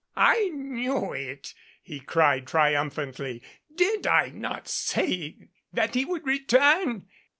[0.17, 3.43] "I knew it," he cried triumphantly.
[3.75, 7.05] "Did I not say that he would return?"